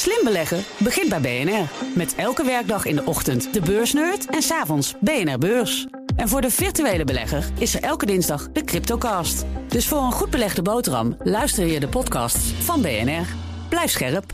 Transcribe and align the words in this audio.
Slim 0.00 0.24
beleggen 0.24 0.64
begint 0.76 1.08
bij 1.08 1.20
BNR. 1.20 1.68
Met 1.94 2.14
elke 2.14 2.44
werkdag 2.44 2.84
in 2.84 2.96
de 2.96 3.04
ochtend 3.04 3.52
de 3.52 3.60
beursnerd 3.60 4.26
en 4.26 4.42
s'avonds 4.42 4.94
BNR 5.00 5.38
Beurs. 5.38 5.86
En 6.16 6.28
voor 6.28 6.40
de 6.40 6.50
virtuele 6.50 7.04
belegger 7.04 7.44
is 7.58 7.74
er 7.74 7.82
elke 7.82 8.06
dinsdag 8.06 8.48
de 8.52 8.64
Cryptocast. 8.64 9.44
Dus 9.68 9.88
voor 9.88 10.02
een 10.02 10.12
goed 10.12 10.30
belegde 10.30 10.62
boterham 10.62 11.16
luister 11.22 11.66
je 11.66 11.80
de 11.80 11.88
podcasts 11.88 12.52
van 12.58 12.82
BNR. 12.82 13.26
Blijf 13.68 13.90
scherp. 13.90 14.24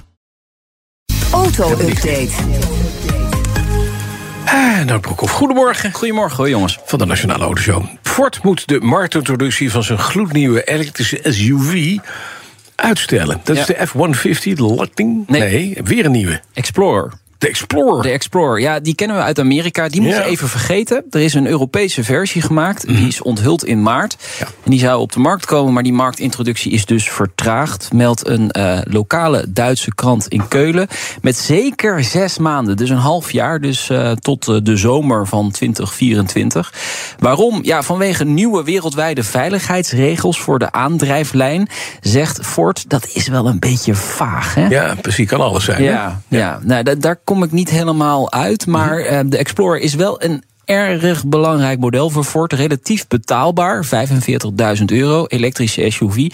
Auto-update. 1.32 2.32
Ah, 4.44 4.84
nou, 4.84 5.00
Broekhoff, 5.00 5.32
goedemorgen. 5.32 5.92
Goedemorgen 5.92 6.36
hoor, 6.36 6.48
jongens. 6.48 6.78
Van 6.84 6.98
de 6.98 7.06
Nationale 7.06 7.44
Autoshow. 7.44 7.84
Ford 8.02 8.42
moet 8.42 8.68
de 8.68 8.80
marktintroductie 8.80 9.70
van 9.70 9.82
zijn 9.82 9.98
gloednieuwe 9.98 10.64
elektrische 10.64 11.20
SUV 11.22 11.98
uitstellen. 12.76 13.40
Dat 13.44 13.56
is 13.56 13.66
de 13.66 13.86
F-150, 13.86 14.52
de 14.52 14.74
Lightning? 14.74 15.28
Nee. 15.28 15.78
weer 15.84 16.04
een 16.04 16.10
nieuwe. 16.10 16.40
Explorer. 16.52 17.12
De 17.38 17.48
Explorer. 17.48 18.02
De 18.02 18.10
Explorer, 18.10 18.60
ja, 18.60 18.80
die 18.80 18.94
kennen 18.94 19.16
we 19.16 19.22
uit 19.22 19.38
Amerika. 19.38 19.88
Die 19.88 20.00
moeten 20.00 20.18
Ja. 20.20 20.24
we 20.24 20.30
even 20.30 20.48
vergeten. 20.48 21.04
Er 21.10 21.20
is 21.20 21.34
een 21.34 21.46
Europese 21.46 22.04
versie 22.04 22.42
gemaakt. 22.42 22.86
Die 22.86 23.06
is 23.08 23.22
onthuld 23.22 23.64
in 23.64 23.82
maart. 23.82 24.16
Mhm. 24.18 24.24
Ja. 24.44 24.46
En 24.64 24.70
die 24.70 24.80
zou 24.80 25.00
op 25.00 25.12
de 25.12 25.18
markt 25.20 25.44
komen, 25.46 25.72
maar 25.72 25.82
die 25.82 25.92
marktintroductie 25.92 26.72
is 26.72 26.84
dus 26.86 27.10
vertraagd. 27.10 27.92
Meldt 27.92 28.28
een 28.28 28.50
eh, 28.50 28.78
lokale 28.84 29.44
Duitse 29.48 29.94
krant 29.94 30.28
in 30.28 30.48
Keulen. 30.48 30.88
Met 31.22 31.36
zeker 31.36 32.04
zes 32.04 32.38
maanden, 32.38 32.76
dus 32.76 32.90
een 32.90 32.96
half 32.96 33.32
jaar. 33.32 33.60
Dus 33.60 33.90
eh, 33.90 34.12
tot 34.12 34.48
eh, 34.48 34.56
de 34.62 34.76
zomer 34.76 35.26
van 35.26 35.50
2024. 35.50 36.72
Waarom? 37.18 37.58
Ja, 37.62 37.82
vanwege 37.82 38.24
nieuwe 38.24 38.64
wereldwijde 38.64 39.22
veiligheidsregels 39.22 40.40
voor 40.40 40.58
de 40.58 40.72
aandrijflijn. 40.72 41.68
Zegt 42.00 42.38
Ford, 42.46 42.84
dat 42.90 43.08
is 43.12 43.28
wel 43.28 43.46
een 43.46 43.58
beetje 43.58 43.94
vaag, 43.94 44.54
hè? 44.54 44.66
Ja, 44.66 44.94
precies, 45.00 45.28
kan 45.28 45.40
alles 45.40 45.64
zijn. 45.64 45.82
hè? 45.82 45.90
Ja, 45.90 46.20
ja. 46.28 46.58
Nou, 46.62 46.82
da- 46.82 46.94
daar 46.94 47.16
kom 47.26 47.42
ik 47.42 47.52
niet 47.52 47.70
helemaal 47.70 48.32
uit. 48.32 48.66
Maar 48.66 48.98
Mhm. 48.98 49.06
eh, 49.08 49.20
de 49.26 49.36
Explorer 49.36 49.80
is 49.80 49.94
wel 49.94 50.22
een 50.22 50.42
erg 50.64 51.24
belangrijk 51.24 51.78
model 51.78 52.10
voor 52.10 52.24
Ford. 52.24 52.52
Relatief 52.52 53.06
betaalbaar, 53.08 53.84
45.000 53.84 54.90
euro, 54.90 55.26
elektrische 55.26 55.90
SUV. 55.90 56.30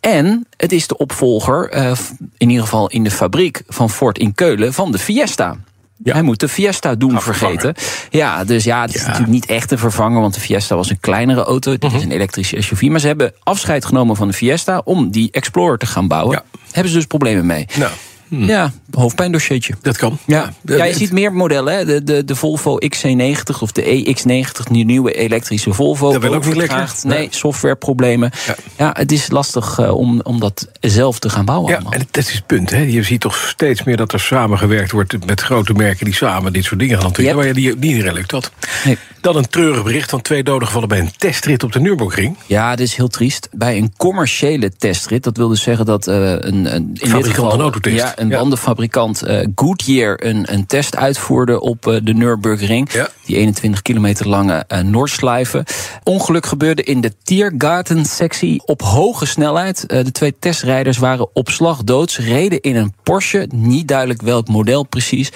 En 0.00 0.46
het 0.56 0.72
is 0.72 0.86
de 0.86 0.96
opvolger, 0.96 1.68
eh, 1.70 1.90
in 2.38 2.48
ieder 2.48 2.64
geval 2.64 2.88
in 2.90 3.04
de 3.04 3.10
fabriek 3.10 3.62
van 3.68 3.90
Ford 3.90 4.18
in 4.18 4.34
Keulen, 4.34 4.72
van 4.72 4.92
de 4.92 4.98
Fiesta. 4.98 5.56
Ja. 6.04 6.12
Hij 6.12 6.22
moet 6.22 6.40
de 6.40 6.48
Fiesta 6.48 6.94
doen 6.94 7.10
Gaan 7.10 7.22
vergeten. 7.22 7.74
Ja, 8.10 8.44
dus 8.44 8.64
ja, 8.64 8.80
het 8.80 8.88
is 8.90 8.94
Ja. 8.94 9.00
Mhm. 9.00 9.10
natuurlijk 9.10 9.32
niet 9.34 9.46
echt 9.46 9.68
te 9.68 9.78
vervangen, 9.78 10.20
want 10.20 10.34
de 10.34 10.40
Fiesta 10.40 10.76
was 10.76 10.90
een 10.90 11.00
kleinere 11.00 11.44
auto. 11.44 11.78
Dit 11.78 11.92
is 11.92 12.02
een 12.02 12.10
elektrische 12.12 12.62
SUV. 12.62 12.82
Maar 12.82 13.00
ze 13.00 13.06
hebben 13.06 13.32
afscheid 13.42 13.84
genomen 13.84 14.16
van 14.16 14.28
de 14.28 14.34
Fiesta 14.34 14.80
om 14.84 15.10
die 15.10 15.28
Explorer 15.30 15.78
te 15.78 15.86
gaan 15.86 16.08
bouwen. 16.08 16.32
Ja. 16.36 16.58
Hebben 16.70 16.92
ze 16.92 16.96
dus 16.98 17.06
problemen 17.06 17.46
mee. 17.46 17.66
Nou, 17.78 17.90
Ja, 18.28 18.72
hoofdpijndossiertje. 18.90 19.74
dat 19.82 19.96
kan. 19.96 20.18
Ja. 20.26 20.52
Eh, 20.64 20.76
ja, 20.76 20.84
je 20.84 20.94
ziet 20.94 21.12
meer 21.12 21.32
modellen. 21.32 21.74
Hè? 21.74 21.84
De, 21.84 22.02
de, 22.04 22.24
de 22.24 22.36
Volvo 22.36 22.78
XC90 22.78 23.60
of 23.60 23.72
de 23.72 23.82
EX90, 23.82 24.70
die 24.70 24.84
nieuwe 24.84 25.12
elektrische 25.12 25.72
Volvo. 25.72 26.12
Dat 26.12 26.22
wil 26.22 26.34
ook 26.34 26.44
niet 26.44 26.56
lekker. 26.56 26.94
Nee, 27.02 27.28
softwareproblemen. 27.30 28.30
Ja. 28.46 28.54
Ja. 28.76 28.90
het 28.92 29.12
is 29.12 29.30
lastig 29.30 29.78
eh, 29.78 29.96
om, 29.96 30.20
om 30.20 30.40
dat 30.40 30.68
zelf 30.80 31.18
te 31.18 31.30
gaan 31.30 31.44
bouwen. 31.44 31.70
Ja, 31.70 31.76
allemaal. 31.76 31.92
en 31.92 32.06
dat 32.10 32.26
is 32.26 32.32
het 32.32 32.46
punt. 32.46 32.70
Hè. 32.70 32.80
Je 32.80 33.02
ziet 33.02 33.20
toch 33.20 33.36
steeds 33.36 33.82
meer 33.82 33.96
dat 33.96 34.12
er 34.12 34.20
samengewerkt 34.20 34.90
wordt 34.92 35.26
met 35.26 35.40
grote 35.40 35.72
merken 35.72 36.04
die 36.04 36.14
samen 36.14 36.52
dit 36.52 36.64
soort 36.64 36.80
dingen 36.80 36.96
gaan 36.96 37.06
ontwikkelen. 37.06 37.44
Yep. 37.44 37.54
Waar 37.54 37.62
je 37.62 37.72
die 37.72 37.80
niet 37.80 37.90
iedereen 37.96 38.14
lukt 38.14 38.30
dat. 38.30 38.50
Nee. 38.84 38.98
Dan 39.20 39.36
een 39.36 39.48
treurig 39.48 39.82
bericht 39.82 40.10
van 40.10 40.22
twee 40.22 40.42
doden 40.42 40.66
gevallen 40.66 40.88
bij 40.88 40.98
een 40.98 41.10
testrit 41.16 41.62
op 41.62 41.72
de 41.72 41.80
Nürburgring. 41.80 42.36
Ja, 42.46 42.76
dit 42.76 42.86
is 42.86 42.94
heel 42.94 43.08
triest. 43.08 43.48
Bij 43.52 43.76
een 43.76 43.92
commerciële 43.96 44.72
testrit, 44.76 45.22
dat 45.22 45.36
wil 45.36 45.48
dus 45.48 45.62
zeggen 45.62 45.86
dat 45.86 46.06
eh, 46.06 46.30
een, 46.30 46.74
een, 46.74 46.90
in 46.92 47.12
dit 47.12 47.26
geval, 47.26 47.52
een 47.52 47.60
autotest. 47.60 47.96
Ja, 47.96 48.15
een 48.16 48.28
bandenfabrikant 48.28 49.22
eh, 49.22 49.46
Goodyear 49.54 50.24
een, 50.24 50.52
een 50.52 50.66
test 50.66 50.96
uitvoerde 50.96 51.60
op 51.60 51.86
eh, 51.86 51.96
de 52.02 52.14
Nürburgring. 52.14 52.90
Die 53.26 53.36
21 53.36 53.82
kilometer 53.82 54.28
lange 54.28 54.64
uh, 54.68 54.80
Noordslijven. 54.80 55.64
Ongeluk 56.02 56.46
gebeurde 56.46 56.82
in 56.82 57.00
de 57.00 57.12
Tiergarten-sectie 57.22 58.62
op 58.66 58.82
hoge 58.82 59.26
snelheid. 59.26 59.86
Eh, 59.86 60.04
de 60.04 60.12
twee 60.12 60.34
testrijders 60.38 60.98
waren 60.98 61.28
op 61.32 61.48
slag 61.48 61.84
dood. 61.84 62.10
Ze 62.10 62.22
reden 62.22 62.60
in 62.60 62.76
een 62.76 62.94
Porsche, 63.02 63.48
niet 63.54 63.88
duidelijk 63.88 64.22
welk 64.22 64.48
model 64.48 64.82
precies. 64.82 65.32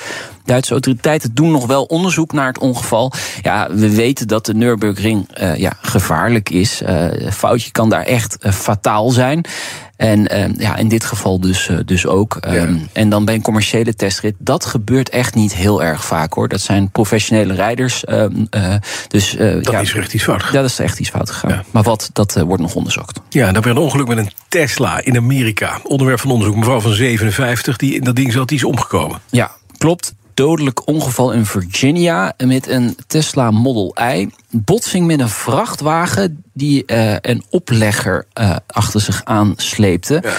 Duitse 0.51 0.73
autoriteiten 0.73 1.35
doen 1.35 1.51
nog 1.51 1.67
wel 1.67 1.85
onderzoek 1.85 2.33
naar 2.33 2.47
het 2.47 2.59
ongeval. 2.59 3.13
Ja, 3.43 3.69
we 3.71 3.95
weten 3.95 4.29
dat 4.29 4.47
de 4.47 4.55
Nürburgring 4.55 5.29
eh, 5.33 5.57
ja, 5.57 5.73
gevaarlijk 5.81 6.51
is. 6.51 6.83
Eh, 6.83 7.13
een 7.13 7.33
foutje 7.33 7.71
kan 7.71 7.89
daar 7.89 8.05
echt 8.05 8.37
eh, 8.39 8.53
fataal 8.53 9.11
zijn. 9.11 9.45
En 10.01 10.29
eh, 10.29 10.49
ja, 10.57 10.77
in 10.77 10.89
dit 10.89 11.05
geval 11.05 11.41
dus, 11.41 11.69
eh, 11.69 11.77
dus 11.85 12.07
ook. 12.07 12.37
Ehm, 12.37 12.77
En 12.93 13.09
dan 13.09 13.25
bij 13.25 13.35
een 13.35 13.43
commerciële 13.43 13.95
testrit. 13.95 14.35
Dat 14.39 14.65
gebeurt 14.65 15.09
echt 15.09 15.35
niet 15.35 15.55
heel 15.55 15.83
erg 15.83 16.05
vaak 16.05 16.33
hoor. 16.33 16.49
Dat 16.49 16.61
zijn 16.61 16.91
professionele 16.91 17.55
rijders. 17.55 18.05
ehm, 18.05 18.45
eh, 18.51 18.75
dus, 19.09 19.37
eh, 19.37 19.63
ja, 19.63 19.81
is 19.81 19.95
echt 19.95 20.15
iets 20.15 20.25
fout 20.25 20.43
ja, 20.53 20.61
dat 20.61 20.71
is 20.71 20.79
echt 20.79 20.99
iets 20.99 21.09
fout 21.09 21.31
gegaan. 21.31 21.51
Ja. 21.51 21.65
Maar 21.71 21.83
wat, 21.83 22.11
dat 22.13 22.41
wordt 22.47 22.63
nog 22.63 22.75
onderzocht. 22.75 23.21
Ja, 23.29 23.53
dan 23.53 23.63
weer 23.63 23.73
een 23.73 23.79
ongeluk 23.79 24.09
met 24.09 24.19
een 24.19 24.31
Tesla 24.49 25.01
in 25.05 25.17
Amerika. 25.17 25.81
Onderwerp 25.83 26.21
van 26.21 26.31
onderzoek. 26.31 26.57
Mevrouw 26.57 26.81
van 26.81 26.93
57, 26.93 27.77
die 27.77 27.95
in 27.95 28.05
dat 28.05 28.17
ding 28.17 28.33
zat, 28.33 28.49
die 28.49 28.57
is 28.59 28.65
omgekomen. 28.65 29.19
Ja, 29.31 29.51
klopt. 29.79 30.15
Dodelijk 30.41 30.87
ongeval 30.89 31.33
in 31.33 31.47
Virginia 31.47 32.35
met 32.45 32.69
een 32.69 32.97
Tesla 33.07 33.51
Model 33.51 33.97
I. 34.15 34.31
Botsing 34.51 35.07
met 35.07 35.21
een 35.21 35.29
vrachtwagen 35.29 36.45
die 36.53 36.85
eh, 36.85 37.17
een 37.21 37.43
oplegger 37.51 38.27
eh, 38.33 38.57
achter 38.67 39.01
zich 39.01 39.25
aansleepte. 39.25 40.21
Ja. 40.23 40.33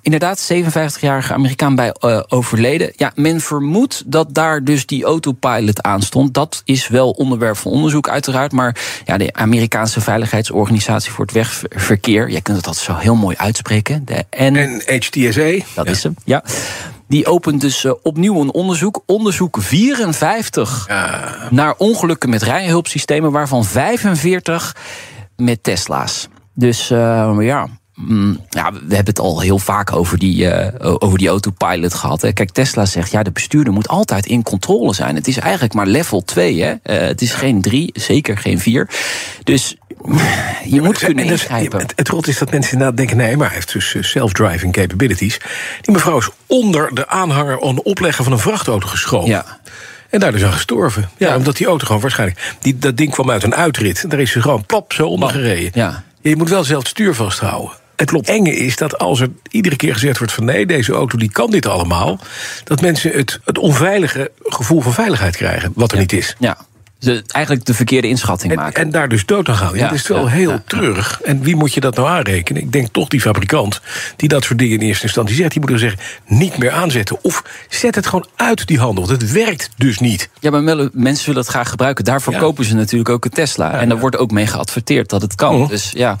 Inderdaad, 0.00 0.52
57-jarige 0.52 1.32
Amerikaan 1.32 1.74
bij 1.74 1.92
eh, 1.92 2.22
overleden. 2.28 2.92
Ja, 2.96 3.12
men 3.14 3.40
vermoedt 3.40 4.02
dat 4.06 4.34
daar 4.34 4.64
dus 4.64 4.86
die 4.86 5.04
autopilot 5.04 5.82
aan 5.82 6.02
stond. 6.02 6.34
Dat 6.34 6.62
is 6.64 6.88
wel 6.88 7.10
onderwerp 7.10 7.56
van 7.56 7.72
onderzoek 7.72 8.08
uiteraard. 8.08 8.52
Maar 8.52 8.76
ja, 9.04 9.16
de 9.16 9.32
Amerikaanse 9.32 10.00
Veiligheidsorganisatie 10.00 11.12
voor 11.12 11.24
het 11.24 11.34
Wegverkeer... 11.34 12.30
jij 12.30 12.40
kunt 12.40 12.56
het 12.56 12.66
altijd 12.66 12.84
zo 12.84 12.94
heel 12.94 13.16
mooi 13.16 13.36
uitspreken. 13.36 14.04
De 14.04 14.24
N 14.30 14.56
En 14.56 14.82
HTSA. 14.86 15.50
dat 15.74 15.86
ja. 15.86 15.92
is 15.92 16.02
hem, 16.02 16.14
ja. 16.24 16.42
Die 17.08 17.26
opent 17.26 17.60
dus 17.60 17.84
eh, 17.84 17.92
opnieuw 18.02 18.40
een 18.40 18.52
onderzoek. 18.52 19.02
Onderzoek 19.06 19.56
54 19.60 20.84
Ja, 20.88 21.34
naar 21.50 21.74
ongelukken 21.78 22.30
met 22.30 22.42
rijhulpsystemen, 22.42 23.32
waarvan 23.32 23.64
45 23.64 24.76
met 25.36 25.62
Tesla's. 25.62 26.28
Dus 26.54 26.90
eh, 26.90 27.36
ja. 27.40 27.68
mm, 27.94 28.40
ja, 28.48 28.72
we 28.72 28.94
hebben 28.94 29.04
het 29.04 29.18
al 29.18 29.40
heel 29.40 29.58
vaak 29.58 29.92
over 29.92 30.18
die, 30.18 30.48
eh, 30.48 30.96
over 30.98 31.18
die 31.18 31.28
autopilot 31.28 31.94
gehad. 31.94 32.22
Hè. 32.22 32.32
Kijk, 32.32 32.50
Tesla 32.50 32.86
zegt, 32.86 33.10
ja, 33.10 33.22
de 33.22 33.32
bestuurder 33.32 33.72
moet 33.72 33.88
altijd 33.88 34.26
in 34.26 34.42
controle 34.42 34.94
zijn. 34.94 35.14
Het 35.14 35.28
is 35.28 35.38
eigenlijk 35.38 35.74
maar 35.74 35.86
level 35.86 36.24
2, 36.24 36.62
hè. 36.62 36.74
Het 36.82 37.22
is 37.22 37.32
geen 37.32 37.62
3, 37.62 37.90
zeker 37.92 38.38
geen 38.38 38.58
4. 38.58 38.88
Dus 39.44 39.76
je 40.74 40.80
moet 40.80 40.98
kunnen 40.98 41.24
En 41.24 41.30
dus- 41.30 41.42
ingrijpen. 41.42 41.80
Het, 41.80 41.92
het 41.96 42.08
rot 42.08 42.26
is 42.26 42.38
dat 42.38 42.50
mensen 42.50 42.72
inderdaad 42.72 42.96
denken... 42.96 43.16
nee, 43.16 43.36
maar 43.36 43.46
hij 43.46 43.54
heeft 43.54 43.72
dus 43.72 43.94
eh, 43.94 44.02
self-driving 44.02 44.72
capabilities. 44.72 45.38
Die 45.80 45.94
mevrouw 45.94 46.18
is 46.18 46.28
onder 46.46 46.94
de 46.94 47.08
aanhanger... 47.08 47.62
een 47.62 47.82
oplegger 47.82 48.24
van 48.24 48.32
een 48.32 48.38
vrachtauto 48.38 48.86
geschoven. 48.86 49.28
Ja. 49.28 49.58
En 50.10 50.20
daar 50.20 50.32
dus 50.32 50.44
aan 50.44 50.52
gestorven. 50.52 51.08
Ja, 51.16 51.28
Ja. 51.28 51.36
omdat 51.36 51.56
die 51.56 51.66
auto 51.66 51.86
gewoon 51.86 52.00
waarschijnlijk... 52.02 52.54
Die, 52.60 52.78
dat 52.78 52.96
ding 52.96 53.10
kwam 53.10 53.30
uit 53.30 53.42
een 53.42 53.54
uitrit. 53.54 54.02
En 54.02 54.08
daar 54.08 54.20
is 54.20 54.30
ze 54.30 54.40
gewoon 54.42 54.66
plop 54.66 54.92
zo 54.92 55.06
onder 55.06 55.28
gereden. 55.30 55.70
Ja. 55.74 56.02
Je 56.20 56.36
moet 56.36 56.48
wel 56.48 56.64
zelf 56.64 56.78
het 56.78 56.88
stuur 56.88 57.14
vasthouden. 57.14 57.70
Het 57.96 58.10
lot 58.12 58.28
enge 58.28 58.56
is 58.56 58.76
dat 58.76 58.98
als 58.98 59.20
er 59.20 59.28
iedere 59.50 59.76
keer 59.76 59.92
gezegd 59.92 60.18
wordt 60.18 60.32
van 60.32 60.44
nee, 60.44 60.66
deze 60.66 60.92
auto 60.92 61.18
die 61.18 61.30
kan 61.30 61.50
dit 61.50 61.66
allemaal, 61.66 62.18
dat 62.64 62.80
mensen 62.80 63.12
het, 63.12 63.40
het 63.44 63.58
onveilige 63.58 64.30
gevoel 64.42 64.80
van 64.80 64.92
veiligheid 64.92 65.36
krijgen, 65.36 65.72
wat 65.74 65.92
er 65.92 65.98
niet 65.98 66.12
is. 66.12 66.36
Ja. 66.38 66.56
De, 66.98 67.22
eigenlijk 67.26 67.64
de 67.66 67.74
verkeerde 67.74 68.08
inschatting 68.08 68.52
En, 68.52 68.58
maken. 68.58 68.82
en 68.82 68.90
daar 68.90 69.08
dus 69.08 69.26
dood 69.26 69.48
aan 69.48 69.54
gaan. 69.54 69.74
Ja, 69.74 69.88
dat 69.88 69.98
is 69.98 70.06
wel 70.08 70.24
ja, 70.24 70.32
heel 70.32 70.50
ja. 70.50 70.62
treurig. 70.66 71.20
En 71.22 71.42
wie 71.42 71.56
moet 71.56 71.74
je 71.74 71.80
dat 71.80 71.96
nou 71.96 72.08
aanrekenen? 72.08 72.62
Ik 72.62 72.72
denk 72.72 72.88
toch 72.92 73.08
die 73.08 73.20
fabrikant 73.20 73.80
die 74.16 74.28
dat 74.28 74.44
soort 74.44 74.58
dingen 74.58 74.80
in 74.80 74.86
eerste 74.86 75.04
instantie 75.04 75.36
zegt. 75.36 75.50
Die 75.50 75.60
moet 75.60 75.70
er 75.70 75.78
zeggen, 75.78 76.00
niet 76.26 76.58
meer 76.58 76.70
aanzetten. 76.70 77.24
Of 77.24 77.42
zet 77.68 77.94
het 77.94 78.06
gewoon 78.06 78.26
uit 78.36 78.66
die 78.66 78.78
handel. 78.78 79.06
want 79.06 79.20
Het 79.20 79.32
werkt 79.32 79.70
dus 79.76 79.98
niet. 79.98 80.28
Ja, 80.40 80.50
maar 80.50 80.62
mensen 80.92 81.26
willen 81.26 81.42
het 81.42 81.50
graag 81.50 81.68
gebruiken. 81.68 82.04
Daarvoor 82.04 82.36
kopen 82.36 82.64
ze 82.64 82.74
natuurlijk 82.74 83.08
ook 83.08 83.24
een 83.24 83.30
Tesla. 83.30 83.80
en 83.80 83.88
daar 83.88 83.98
wordt 83.98 84.16
ook 84.16 84.30
mee 84.30 84.46
geadverteerd 84.46 85.08
dat 85.08 85.22
het 85.22 85.34
kan. 85.34 85.54
Oh. 85.54 85.68
Dus 85.68 85.90
ja, 85.94 86.16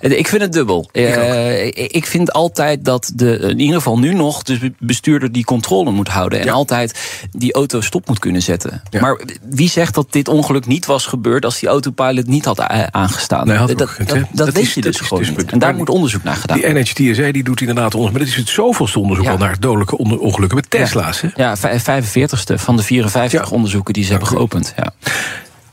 ik 0.00 0.28
vind 0.28 0.42
het 0.42 0.52
dubbel. 0.52 0.88
Ik. 0.92 1.04
Eh, 1.04 1.66
ik 1.66 2.06
vind 2.06 2.32
altijd 2.32 2.84
dat 2.84 3.12
de, 3.14 3.38
in 3.38 3.58
ieder 3.58 3.76
geval 3.76 3.98
nu 3.98 4.14
nog, 4.14 4.42
de 4.42 4.72
bestuurder 4.78 5.32
die 5.32 5.44
controle 5.44 5.90
moet 5.90 6.08
houden. 6.08 6.40
En 6.40 6.48
altijd 6.48 6.98
die 7.30 7.52
auto 7.52 7.80
stop 7.80 8.08
moet 8.08 8.18
kunnen 8.18 8.42
zetten. 8.42 8.82
Maar 9.00 9.20
wie 9.42 9.68
zegt 9.68 9.94
dat 9.94 10.12
dit 10.18 10.28
ongeluk 10.28 10.66
niet 10.66 10.86
was 10.86 11.06
gebeurd 11.06 11.44
als 11.44 11.58
die 11.60 11.68
autopilot 11.68 12.26
niet 12.26 12.44
had 12.44 12.60
a- 12.60 12.88
aangestaan? 12.92 13.46
Nee, 13.46 13.56
had 13.56 13.70
ook 13.70 13.78
dat, 13.78 13.88
dat, 13.98 14.08
dat 14.08 14.26
Dat 14.32 14.46
weet 14.54 14.62
is- 14.64 14.74
je 14.74 14.80
dat 14.80 14.92
dus 14.92 15.00
gewoon 15.00 15.22
dus 15.24 15.36
niet. 15.36 15.50
En 15.52 15.58
daar 15.58 15.74
moet 15.74 15.88
onderzoek 15.88 16.22
naar 16.22 16.36
gedaan 16.36 16.56
Die 16.56 16.66
worden. 16.66 16.82
NHTSA 16.98 17.32
die 17.32 17.44
doet 17.44 17.60
inderdaad 17.60 17.94
onderzoek. 17.94 18.10
Maar 18.16 18.26
dit 18.26 18.30
is 18.36 18.36
het 18.38 18.48
zoveelste 18.48 18.98
onderzoek 18.98 19.24
Ja. 19.24 19.30
al 19.30 19.38
naar 19.38 19.60
dodelijke 19.60 19.96
ongelukken 19.98 20.56
met 20.56 20.70
Tesla's. 20.70 21.20
Hè? 21.20 21.28
Ja, 21.34 21.56
vij- 21.56 21.80
45ste 21.80 22.58
van 22.58 22.76
de 22.76 22.82
54 22.82 23.48
Ja. 23.48 23.54
onderzoeken 23.56 23.94
die 23.94 24.04
ze 24.04 24.10
hebben 24.10 24.28
geopend. 24.28 24.72
Ja. 24.76 24.92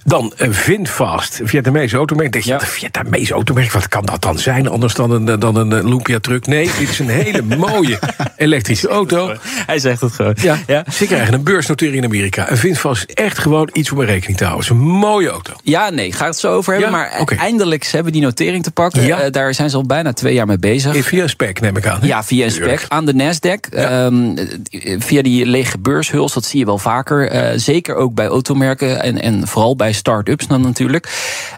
Dan 0.08 0.34
een 0.36 0.54
VinFast, 0.54 1.40
een 1.40 1.48
Vietnamese 1.48 1.96
automerk. 1.98 2.32
Denk 2.32 2.44
je, 2.44 2.50
Ja. 2.52 2.60
een 2.62 2.68
Vietnamese 2.68 3.34
automerk, 3.34 3.72
wat 3.72 3.88
kan 3.88 4.06
dat 4.06 4.22
dan 4.22 4.40
zijn? 4.40 4.68
Anders 4.68 4.94
dan 4.94 5.12
een, 5.12 5.40
dan 5.40 5.56
een 5.56 5.74
eh, 5.74 5.84
Lumpia-truck? 5.84 6.48
Nee, 6.48 6.70
dit 6.80 6.90
is 6.90 7.00
een 7.00 7.10
hele 7.10 7.42
mooie 7.68 8.00
elektrische 8.38 8.88
auto. 8.88 9.34
Hij 9.66 9.80
zegt 9.80 10.02
het 10.02 10.12
gewoon. 10.14 10.36
Ja, 10.68 10.84
ze 10.92 11.06
krijgen 11.06 11.34
een 11.34 11.44
beursnotering 11.44 11.98
in 11.98 12.04
Amerika. 12.04 12.52
Een 12.52 12.58
VinFast 12.58 13.04
is 13.08 13.14
echt 13.14 13.38
gewoon 13.38 13.70
iets 13.74 13.92
om 13.92 13.98
mee 13.98 14.08
rekening 14.08 14.38
te 14.38 14.44
houden. 14.46 14.66
Het 14.68 14.76
is 14.76 14.82
een 14.82 14.90
mooie 14.92 15.30
auto. 15.30 15.54
Ja, 15.64 15.90
nee, 15.90 16.12
ga 16.12 16.26
het 16.26 16.38
zo 16.38 16.54
over 16.54 16.74
hebben. 16.74 16.92
Ja? 16.92 16.98
Maar 16.98 17.20
Oké. 17.20 17.36
eindelijk 17.36 17.84
ze 17.84 17.96
hebben 17.96 18.14
die 18.14 18.22
notering 18.22 18.64
te 18.64 18.72
pakken. 18.72 19.06
Ja. 19.06 19.20
Eh, 19.20 19.32
daar 19.32 19.54
zijn 19.54 19.70
ze 19.70 19.76
al 19.76 19.86
bijna 19.86 20.14
twee 20.14 20.34
jaar 20.34 20.48
mee 20.48 20.60
bezig. 20.60 21.06
Via 21.06 21.28
spec 21.28 21.62
neem 21.62 21.78
ik 21.78 21.88
aan. 21.88 22.00
Ja, 22.02 22.24
via 22.24 22.46
een 22.46 22.52
spec 22.52 22.86
aan 22.88 23.06
de 23.06 23.14
Nasdaq. 23.14 23.70
Ehm, 23.74 24.38
eh, 24.38 24.96
via 25.00 25.22
die 25.22 25.46
lege 25.46 25.78
beurshuls, 25.78 26.34
dat 26.34 26.46
zie 26.46 26.60
je 26.60 26.66
wel 26.66 26.78
vaker. 26.78 27.30
Eh, 27.30 27.52
zeker 27.56 27.96
ook 27.96 28.14
bij 28.14 28.28
automerken 28.28 29.02
en, 29.02 29.22
en 29.22 29.48
vooral 29.48 29.76
bij 29.76 29.94
start-ups 29.96 30.48
dan 30.48 30.62
natuurlijk. 30.62 31.10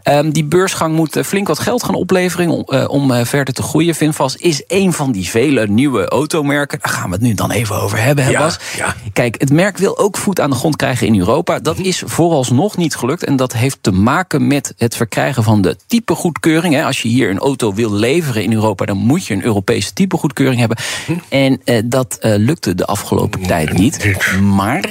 Ehm, 0.04 0.30
die 0.30 0.44
beursgang 0.44 0.96
moet 0.96 1.16
eh, 1.16 1.24
flink 1.24 1.48
wat 1.48 1.60
geld 1.60 1.84
gaan 1.84 1.96
opleveren 1.96 2.50
om, 2.50 2.64
eh, 2.64 2.90
om 2.90 3.12
eh, 3.12 3.26
verder 3.26 3.54
te 3.54 3.62
groeien. 3.62 3.96
Vinfast 3.96 4.36
is 4.40 4.64
een 4.68 4.94
van 4.94 5.12
die 5.12 5.30
vele 5.30 5.68
nieuwe 5.68 6.08
automerken. 6.08 6.80
Daar 6.82 6.94
gaan 6.94 7.10
we 7.10 7.16
het 7.16 7.22
nu 7.22 7.34
dan 7.34 7.52
even 7.52 7.76
over 7.76 8.02
hebben, 8.02 8.26
hè 8.26 8.34
Bas? 8.34 8.60
ja. 8.78 8.96
Kijk, 9.14 9.36
het 9.40 9.52
merk 9.52 9.78
wil 9.78 9.98
ook 9.98 10.18
voet 10.18 10.40
aan 10.40 10.50
de 10.50 10.56
grond 10.56 10.76
krijgen 10.76 11.08
in 11.08 11.20
Europa. 11.20 11.60
Dat 11.60 11.78
is 11.78 12.04
vooralsnog 12.06 12.78
niet 12.78 12.96
gelukt. 12.96 13.24
En 13.24 13.36
dat 13.36 13.54
heeft 13.54 13.78
te 13.82 13.92
maken 13.92 14.48
met 14.48 14.74
het 14.78 14.96
verkrijgen 14.96 15.44
van 15.44 15.62
de 15.62 15.78
typegoedkeuring. 15.88 16.74
hè. 16.74 16.86
Als 16.86 17.02
je 17.02 17.08
hier 17.08 17.30
een 17.30 17.40
auto 17.40 17.74
wil 17.74 17.92
leveren 17.92 18.44
in 18.44 18.54
Europa, 18.54 18.86
dan 18.86 18.98
moet 18.98 19.26
je 19.26 19.34
een 19.34 19.44
Europese 19.44 19.94
typegoedkeuring 19.94 20.60
hebben. 20.60 20.78
En 21.30 21.62
eh, 21.64 21.82
dat 21.86 22.18
lukte 22.22 22.76
de 22.76 22.86
afgelopen 22.86 23.42
tijd 23.42 23.74
niet. 23.74 24.16
Maar 24.42 24.90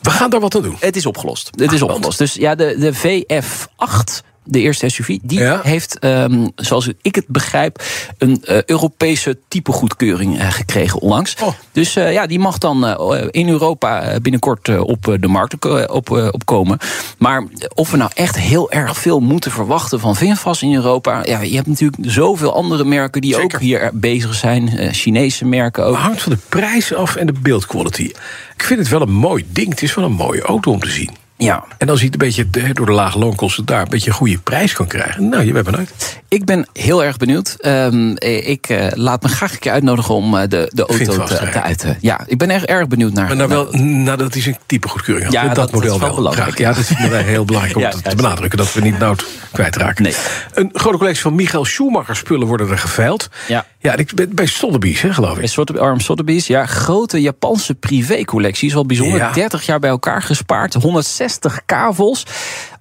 We 0.00 0.10
gaan 0.10 0.30
daar 0.30 0.40
wat 0.40 0.54
aan 0.54 0.62
doen. 0.62 0.76
het 0.80 0.96
is 0.96 1.06
opgelost. 1.06 1.50
Het 1.50 1.72
is 1.72 1.80
want? 1.80 1.92
opgelost. 1.92 2.18
Dus 2.18 2.34
ja, 2.34 2.54
de, 2.54 2.76
de 2.78 2.94
VF8. 2.94 4.29
De 4.50 4.60
eerste 4.60 4.88
SUV, 4.88 5.18
die 5.22 5.38
Ja. 5.38 5.60
heeft, 5.62 5.98
ehm, 5.98 6.46
zoals 6.54 6.90
ik 7.02 7.14
het 7.14 7.26
begrijp, 7.26 7.82
een 8.18 8.42
eh, 8.44 8.62
Europese 8.66 9.38
typegoedkeuring 9.48 10.38
eh, 10.38 10.50
gekregen 10.50 11.00
onlangs. 11.00 11.34
Oh. 11.42 11.48
Dus 11.72 11.96
eh, 11.96 12.12
ja, 12.12 12.26
die 12.26 12.38
mag 12.38 12.58
dan 12.58 12.84
in 13.30 13.48
Europa 13.48 14.18
binnenkort 14.22 14.78
op 14.78 15.16
de 15.20 15.28
markt 15.28 15.54
op, 15.88 16.10
opkomen. 16.10 16.78
Maar 17.18 17.44
of 17.74 17.90
we 17.90 17.96
nou 17.96 18.10
echt 18.14 18.38
heel 18.38 18.70
erg 18.70 18.96
veel 18.98 19.20
moeten 19.20 19.50
verwachten 19.50 20.00
van 20.00 20.16
Vinfast 20.16 20.62
in 20.62 20.74
Europa. 20.74 21.22
Ja, 21.24 21.40
je 21.40 21.54
hebt 21.54 21.66
natuurlijk 21.66 22.02
zoveel 22.10 22.54
andere 22.54 22.84
merken 22.84 23.20
die 23.20 23.34
Zeker. 23.34 23.44
ook 23.54 23.60
hier 23.60 23.90
bezig 23.94 24.34
zijn. 24.34 24.94
Chinese 24.94 25.44
merken 25.44 25.84
ook. 25.84 25.94
Het 25.94 26.02
hangt 26.04 26.22
van 26.22 26.32
de 26.32 26.38
prijs 26.48 26.94
af 26.94 27.16
en 27.16 27.26
de 27.26 27.34
beeldquality. 27.42 28.12
Ik 28.54 28.62
vind 28.62 28.78
het 28.78 28.88
wel 28.88 29.00
een 29.00 29.12
mooi 29.12 29.44
ding. 29.52 29.68
Het 29.68 29.82
is 29.82 29.94
wel 29.94 30.04
een 30.04 30.12
mooie 30.12 30.42
auto 30.42 30.70
om 30.72 30.80
te 30.80 30.90
zien. 30.90 31.10
Ja, 31.44 31.64
En 31.78 31.88
als 31.88 31.98
hij 32.00 32.08
het 32.12 32.22
een 32.22 32.26
beetje 32.28 32.46
eh, 32.68 32.74
door 32.74 32.86
de 32.86 32.92
lage 32.92 33.18
loonkosten 33.18 33.64
daar 33.64 33.82
een 33.82 33.88
beetje 33.88 34.08
een 34.10 34.16
goede 34.16 34.38
prijs 34.38 34.72
kan 34.72 34.86
krijgen. 34.86 35.28
Nou, 35.28 35.44
je 35.44 35.52
bent 35.52 35.64
benieuwd. 35.70 35.90
Ik 36.28 36.44
ben 36.44 36.66
heel 36.72 37.04
erg 37.04 37.16
benieuwd. 37.16 37.56
Ehm, 37.58 38.10
ik 38.18 38.68
eh, 38.68 38.86
laat 38.94 39.22
me 39.22 39.28
graag 39.28 39.52
een 39.52 39.58
keer 39.58 39.72
uitnodigen 39.72 40.14
om 40.14 40.36
eh, 40.36 40.48
de, 40.48 40.70
de 40.74 40.86
auto 40.86 41.24
te, 41.24 41.48
te 41.50 41.62
uiten. 41.62 41.96
Ja, 42.00 42.20
ik 42.26 42.38
ben 42.38 42.50
erg, 42.50 42.64
erg 42.64 42.88
benieuwd 42.88 43.12
naar. 43.12 43.26
Maar 43.26 43.36
nou 43.36 43.48
wel 43.48 43.72
nadat 43.82 44.32
hij 44.32 44.42
zijn 44.42 44.58
type 44.66 44.88
goedkeuring 44.88 45.24
had. 45.24 45.34
Ja, 45.34 45.46
dat, 45.46 45.54
dat- 45.54 45.72
model 45.72 45.88
dat 45.88 46.00
is 46.00 46.06
wel 46.06 46.14
belangrijk. 46.14 46.54
Graag. 46.54 46.76
Ja, 46.88 46.98
dat 47.00 47.10
wij 47.10 47.22
heel 47.22 47.44
belangrijk 47.44 47.76
om 47.78 47.82
Ja, 47.82 47.90
te, 47.90 48.16
benadrukken. 48.16 48.58
Dat 48.58 48.72
we 48.72 48.80
niet 48.80 48.98
nood 48.98 49.26
kwijtraken. 49.52 50.02
Nee. 50.02 50.14
Een 50.54 50.70
grote 50.72 50.96
collectie 50.98 51.22
van 51.22 51.34
Michael 51.34 51.64
Schumacher 51.64 52.16
spullen 52.16 52.46
worden 52.46 52.70
er 52.70 52.78
geveild. 52.78 53.28
Ja. 53.48 53.64
Ja, 53.82 53.96
ik 53.96 54.14
ben 54.14 54.34
bij 54.34 54.46
Sotheby's, 54.46 55.00
hè, 55.00 55.12
geloof 55.12 55.38
ik. 55.38 55.46
Sotheby- 55.48 55.78
Arm 55.78 56.00
Sotheby's, 56.00 56.46
ja, 56.46 56.66
grote 56.66 57.20
Japanse 57.20 57.74
privécollectie. 57.74 58.68
Is 58.68 58.74
wel 58.74 58.86
bijzonder. 58.86 59.18
Ja. 59.18 59.32
30 59.32 59.66
jaar 59.66 59.78
bij 59.78 59.90
elkaar 59.90 60.22
gespaard. 60.22 60.74
160 60.74 61.62
kavels. 61.66 62.26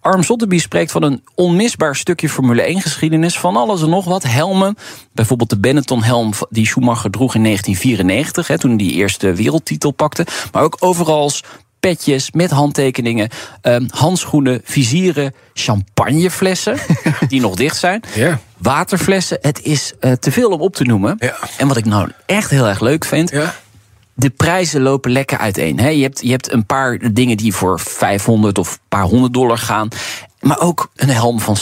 Arm 0.01 0.23
Sotheby 0.23 0.59
spreekt 0.59 0.91
van 0.91 1.03
een 1.03 1.23
onmisbaar 1.35 1.95
stukje 1.95 2.29
Formule 2.29 2.61
1 2.67 2.81
geschiedenis. 2.81 3.39
Van 3.39 3.55
alles 3.55 3.81
en 3.81 3.89
nog 3.89 4.05
wat. 4.05 4.23
Helmen. 4.23 4.75
Bijvoorbeeld 5.13 5.49
de 5.49 5.59
Benetton-helm 5.59 6.31
die 6.49 6.65
Schumacher 6.67 7.11
droeg 7.11 7.35
in 7.35 7.43
1994. 7.43 8.47
Hè, 8.47 8.57
toen 8.57 8.69
hij 8.69 8.79
die 8.79 8.91
eerste 8.91 9.33
wereldtitel 9.33 9.91
pakte. 9.91 10.25
Maar 10.51 10.63
ook 10.63 10.77
overal 10.79 11.31
petjes 11.79 12.31
met 12.31 12.51
handtekeningen, 12.51 13.29
ehm, 13.61 13.85
handschoenen, 13.89 14.61
vizieren, 14.63 15.33
champagneflessen 15.53 16.77
die 17.29 17.41
nog 17.41 17.55
dicht 17.55 17.77
zijn. 17.77 18.01
Ja. 18.15 18.39
Waterflessen, 18.57 19.37
het 19.41 19.63
is 19.63 19.93
eh, 19.99 20.11
te 20.11 20.31
veel 20.31 20.49
om 20.49 20.61
op 20.61 20.75
te 20.75 20.83
noemen. 20.83 21.15
Ja. 21.19 21.35
En 21.57 21.67
wat 21.67 21.77
ik 21.77 21.85
nou 21.85 22.11
echt 22.25 22.49
heel 22.49 22.67
erg 22.67 22.79
leuk 22.79 23.05
vind, 23.05 23.29
Ja. 23.31 23.55
de 24.13 24.29
prijzen 24.29 24.81
lopen 24.81 25.11
lekker 25.11 25.37
uiteen. 25.37 25.97
Je, 25.97 26.03
hebt, 26.03 26.21
je 26.21 26.31
hebt 26.31 26.51
een 26.51 26.65
paar 26.65 27.13
dingen 27.13 27.37
die 27.37 27.53
voor 27.53 27.79
500 27.79 28.57
of 28.57 28.71
een 28.71 28.79
paar 28.89 29.03
honderd 29.03 29.33
dollar 29.33 29.57
gaan. 29.57 29.87
Maar 30.39 30.59
ook 30.59 30.89
een 30.95 31.09
helm 31.09 31.39
van 31.39 31.57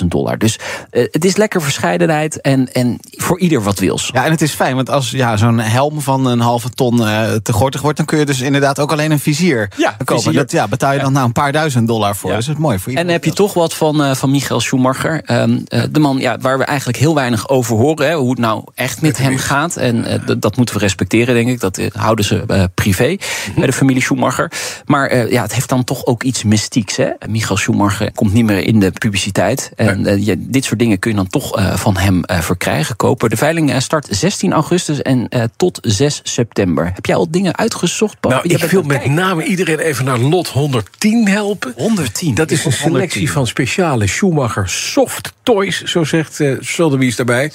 60.000 0.00 0.04
dollar. 0.06 0.38
Dus 0.38 0.58
eh, 0.90 1.04
het 1.10 1.24
is 1.24 1.36
lekker 1.36 1.62
verscheidenheid 1.62 2.40
en, 2.40 2.72
en 2.72 2.98
voor 3.10 3.38
ieder 3.40 3.62
wat 3.62 3.78
wils. 3.78 4.10
Ja, 4.12 4.24
en 4.24 4.30
het 4.30 4.42
is 4.42 4.52
fijn, 4.52 4.74
want 4.76 4.90
als 4.90 5.10
ja, 5.10 5.36
zo'n 5.36 5.58
helm 5.58 6.00
van 6.00 6.26
een 6.26 6.40
halve 6.40 6.70
ton 6.70 7.06
eh, 7.06 7.32
te 7.32 7.52
gortig 7.52 7.80
wordt, 7.80 7.96
dan 7.96 8.06
kun 8.06 8.18
je 8.18 8.24
dus 8.24 8.40
inderdaad 8.40 8.78
ook 8.78 8.92
alleen 8.92 9.10
een 9.10 9.18
vizier 9.18 9.70
Ja, 9.76 9.90
kopen. 9.90 10.14
vizier. 10.16 10.32
Dat 10.32 10.50
ja, 10.52 10.68
betaal 10.68 10.92
je 10.92 10.98
dan 10.98 11.12
nou 11.12 11.26
een 11.26 11.32
paar 11.32 11.52
duizend 11.52 11.86
dollar 11.88 12.16
voor. 12.16 12.30
Ja. 12.30 12.36
Dus 12.36 12.46
dat 12.46 12.54
is 12.54 12.60
mooi 12.60 12.78
voor 12.78 12.86
En 12.86 12.90
iedereen. 12.98 13.12
dan 13.20 13.22
heb 13.22 13.24
je 13.36 13.42
toch 13.42 13.54
wat 13.54 13.74
van, 13.74 14.02
eh, 14.04 14.14
van 14.14 14.30
Michael 14.30 14.60
Schumacher. 14.60 15.22
Ehm, 15.24 15.58
eh, 15.66 15.82
de 15.90 16.00
man 16.00 16.18
ja, 16.18 16.38
waar 16.40 16.58
we 16.58 16.64
eigenlijk 16.64 16.98
heel 16.98 17.14
weinig 17.14 17.48
over 17.48 17.76
horen. 17.76 18.06
Hè, 18.08 18.14
hoe 18.14 18.30
het 18.30 18.38
nou 18.38 18.64
echt 18.74 19.02
met 19.02 19.18
hem 19.18 19.36
gaat. 19.38 19.76
En 19.76 20.22
dat 20.38 20.56
moeten 20.56 20.74
we 20.74 20.80
respecteren, 20.80 21.34
denk 21.34 21.48
ik. 21.48 21.60
Dat 21.60 21.80
houden 21.92 22.24
ze 22.24 22.68
privé 22.74 23.16
bij 23.56 23.66
de 23.66 23.72
familie 23.72 24.02
Schumacher. 24.02 24.52
Maar 24.84 25.30
ja, 25.30 25.42
het 25.42 25.54
heeft 25.54 25.68
dan 25.68 25.84
toch 25.84 26.06
ook 26.06 26.22
iets 26.22 26.42
mystieks. 26.44 26.96
Hè? 26.96 27.08
Michael 27.28 27.56
Schumacher 27.56 28.12
komt 28.14 28.32
niet 28.32 28.44
meer 28.44 28.66
in 28.66 28.80
de 28.80 28.90
publiciteit. 28.90 29.72
En 29.76 30.06
eh, 30.06 30.26
ja, 30.26 30.34
dit 30.38 30.64
soort 30.64 30.78
dingen 30.78 30.98
kun 30.98 31.10
je 31.10 31.16
dan 31.16 31.26
toch 31.26 31.56
eh, 31.56 31.76
van 31.76 31.96
hem 31.96 32.24
eh, 32.24 32.40
verkrijgen, 32.40 32.96
kopen. 32.96 33.30
De 33.30 33.36
veiling 33.36 33.82
start 33.82 34.06
16 34.10 34.52
augustus 34.52 35.02
en 35.02 35.28
tot 35.56 35.78
6 35.82 36.20
september. 36.22 36.90
Heb 36.94 37.06
jij 37.06 37.16
al 37.16 37.30
dingen 37.30 37.56
uitgezocht? 37.56 38.16
Nou, 38.20 38.48
ik 38.48 38.64
wil 38.64 38.82
met 38.82 38.96
kijken. 38.96 39.14
name 39.14 39.44
iedereen 39.44 39.78
even 39.78 40.04
naar 40.04 40.18
lot 40.18 40.48
110 40.48 41.28
helpen. 41.28 41.72
110. 41.76 42.34
Dat 42.34 42.50
is 42.50 42.64
een 42.64 42.72
selectie 42.72 43.30
van 43.30 43.46
speciale 43.46 44.06
Schumacher 44.06 44.68
soft 44.68 45.32
toys, 45.42 45.82
zo 45.82 46.04
zegt 46.04 46.40
uh, 46.40 46.56
Sotheby's 46.60 47.16
daarbij. 47.16 47.52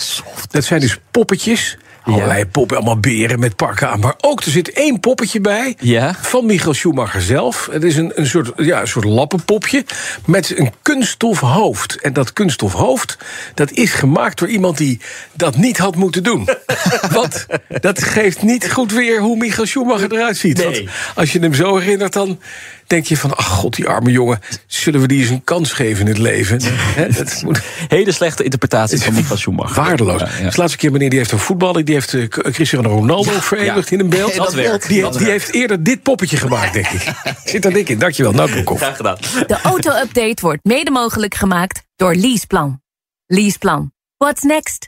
Dat 0.49 0.63
zijn 0.63 0.79
dus 0.79 0.99
poppetjes. 1.11 1.77
Allerlei 2.13 2.45
poppen, 2.45 2.77
allemaal 2.77 2.99
beren 2.99 3.39
met 3.39 3.55
pakken 3.55 3.89
aan. 3.89 3.99
Maar 3.99 4.15
ook, 4.21 4.41
er 4.41 4.51
zit 4.51 4.71
één 4.71 4.99
poppetje 4.99 5.41
bij. 5.41 5.75
Ja. 5.79 6.15
Van 6.21 6.45
Michael 6.45 6.73
Schumacher 6.73 7.21
zelf. 7.21 7.67
Het 7.71 7.83
is 7.83 7.95
een, 7.95 8.11
een, 8.15 8.27
soort, 8.27 8.51
ja, 8.57 8.81
een 8.81 8.87
soort 8.87 9.05
lappenpopje. 9.05 9.85
Met 10.25 10.57
een 10.57 10.73
kunststof 10.81 11.39
hoofd. 11.39 12.01
En 12.01 12.13
dat 12.13 12.33
kunststof 12.33 12.73
hoofd. 12.73 13.17
dat 13.53 13.71
is 13.71 13.93
gemaakt 13.93 14.39
door 14.39 14.47
iemand 14.47 14.77
die 14.77 14.99
dat 15.33 15.57
niet 15.57 15.77
had 15.77 15.95
moeten 15.95 16.23
doen. 16.23 16.47
Want 17.11 17.45
dat 17.81 18.03
geeft 18.03 18.41
niet 18.41 18.71
goed 18.71 18.91
weer 18.91 19.19
hoe 19.19 19.37
Michael 19.37 19.67
Schumacher 19.67 20.13
eruit 20.13 20.37
ziet. 20.37 20.63
Want 20.63 20.81
als 21.15 21.31
je 21.31 21.39
hem 21.39 21.53
zo 21.53 21.77
herinnert, 21.77 22.13
dan 22.13 22.39
denk 22.89 23.05
je 23.05 23.17
van... 23.17 23.35
ach 23.35 23.47
god, 23.47 23.75
die 23.75 23.87
arme 23.87 24.11
jongen. 24.11 24.39
Zullen 24.67 25.01
we 25.01 25.07
die 25.07 25.21
eens 25.21 25.29
een 25.29 25.43
kans 25.43 25.71
geven 25.71 26.01
in 26.05 26.07
het 26.07 26.17
leven? 26.17 26.59
Hè, 26.63 27.09
dat 27.11 27.41
moet 27.43 27.61
Hele 27.87 28.11
slechte 28.11 28.43
interpretatie 28.43 29.01
van 29.01 29.13
Michael 29.13 29.37
Schumacher. 29.37 29.75
waardeloos. 29.83 30.21
Ja, 30.21 30.29
ja. 30.37 30.43
Dus 30.43 30.55
laatste 30.55 30.77
keer 30.77 30.91
meneer 30.91 31.09
die 31.09 31.17
heeft 31.19 31.31
een 31.31 31.39
voetballer... 31.39 31.85
die 31.85 31.93
heeft 31.93 32.13
eh, 32.13 32.27
Cristiano 32.27 32.89
Ronaldo 32.89 33.31
verenigd 33.39 33.89
ja. 33.89 33.97
in 33.97 34.03
een 34.03 34.09
beeld. 34.09 34.35
Dat 34.35 34.53
werkt, 34.53 34.87
Die, 34.87 35.01
dat 35.01 35.17
die 35.17 35.27
heeft 35.27 35.53
eerder 35.53 35.83
dit 35.83 36.03
poppetje 36.03 36.37
gemaakt, 36.37 36.73
denk 36.73 36.87
ik. 36.87 37.13
Zit 37.45 37.65
er 37.65 37.73
dik 37.73 37.89
in. 37.89 37.99
Dankjewel, 37.99 38.31
nou 38.31 38.51
Broekhoff. 38.51 38.81
Graag 38.81 38.95
gedaan. 38.95 39.17
De 39.47 39.61
auto-update 39.63 40.37
wordt 40.41 40.63
mede 40.63 40.91
mogelijk 40.91 41.35
gemaakt 41.35 41.81
door 41.95 42.15
Leaseplan. 42.15 42.81
Leaseplan. 43.25 43.91
What's 44.17 44.41
next? 44.41 44.87